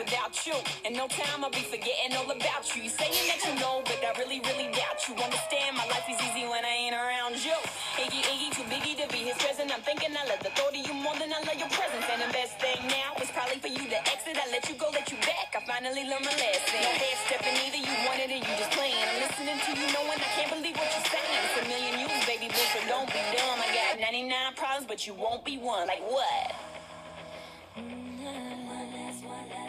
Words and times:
Without 0.00 0.32
you, 0.48 0.56
and 0.88 0.96
no 0.96 1.04
time, 1.12 1.44
I'll 1.44 1.52
be 1.52 1.60
forgetting 1.60 2.16
all 2.16 2.24
about 2.24 2.64
you. 2.72 2.88
You 2.88 2.88
saying 2.88 3.28
that 3.28 3.44
you 3.44 3.52
know, 3.60 3.84
but 3.84 4.00
I 4.00 4.16
really, 4.16 4.40
really 4.48 4.72
doubt 4.72 4.96
you. 5.04 5.12
Understand, 5.12 5.76
my 5.76 5.84
life 5.92 6.08
is 6.08 6.16
easy 6.24 6.48
when 6.48 6.64
I 6.64 6.88
ain't 6.88 6.96
around 6.96 7.36
you. 7.36 7.52
Iggy, 8.00 8.24
Iggy, 8.24 8.48
too 8.48 8.64
biggie 8.72 8.96
to 8.96 9.04
be 9.12 9.28
his 9.28 9.36
present. 9.36 9.68
I'm 9.68 9.84
thinking 9.84 10.16
I 10.16 10.24
love 10.24 10.40
the 10.40 10.56
thought 10.56 10.72
of 10.72 10.80
you 10.80 10.96
more 10.96 11.12
than 11.20 11.28
I 11.36 11.44
love 11.44 11.60
your 11.60 11.68
presence. 11.68 12.08
And 12.08 12.24
the 12.24 12.32
best 12.32 12.56
thing 12.64 12.80
now 12.88 13.12
is 13.20 13.28
probably 13.36 13.60
for 13.60 13.68
you 13.68 13.92
to 13.92 13.98
exit. 14.08 14.40
I 14.40 14.48
let 14.48 14.64
you 14.72 14.80
go, 14.80 14.88
let 14.88 15.04
you 15.12 15.20
back. 15.20 15.52
I 15.52 15.60
finally 15.68 16.08
learned 16.08 16.24
my 16.24 16.32
lesson. 16.32 16.80
No 16.80 16.92
head 16.96 17.16
stepping 17.28 17.56
either, 17.60 17.84
you 17.84 17.94
wanted 18.08 18.32
it, 18.32 18.40
you 18.40 18.52
just 18.56 18.72
playing. 18.72 19.04
I'm 19.04 19.20
listening 19.20 19.60
to 19.60 19.70
you, 19.76 19.84
knowing 19.92 20.16
I 20.16 20.30
can't 20.32 20.48
believe 20.48 20.80
what 20.80 20.88
you're 20.96 21.12
saying. 21.12 21.40
It's 21.44 21.60
a 21.60 21.64
million 21.68 22.00
you, 22.00 22.08
baby 22.24 22.48
boo, 22.48 22.66
so 22.72 22.80
don't 22.88 23.12
be 23.12 23.20
dumb. 23.36 23.60
I 23.60 23.68
got 23.68 24.00
99 24.00 24.32
problems, 24.56 24.88
but 24.88 25.04
you 25.04 25.12
won't 25.12 25.44
be 25.44 25.60
one. 25.60 25.92
Like 25.92 26.00
what? 26.08 26.56
One 27.76 28.88
last, 28.96 29.24
one 29.24 29.44
last 29.50 29.59